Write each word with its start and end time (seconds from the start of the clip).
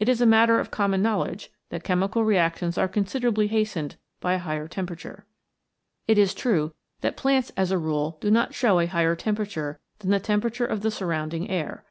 It 0.00 0.08
is 0.08 0.20
a 0.20 0.26
matter 0.26 0.58
of 0.58 0.72
common 0.72 1.00
know 1.00 1.20
ledge 1.20 1.48
that 1.70 1.84
chemical 1.84 2.24
reactions 2.24 2.76
are 2.76 2.88
considerably 2.88 3.46
hastened 3.46 3.94
by 4.18 4.32
a 4.34 4.38
higher 4.38 4.66
temperature. 4.66 5.26
It 6.08 6.18
is 6.18 6.34
true 6.34 6.74
that 7.02 7.16
plants 7.16 7.52
as 7.56 7.70
a 7.70 7.78
rule 7.78 8.18
do 8.20 8.32
not 8.32 8.52
show 8.52 8.80
a 8.80 8.86
higher 8.86 9.14
tempera 9.14 9.46
ture 9.46 9.80
than 10.00 10.10
the 10.10 10.18
temperature 10.18 10.66
of 10.66 10.80
the 10.82 10.90
surrounding 10.90 11.48
air. 11.48 11.84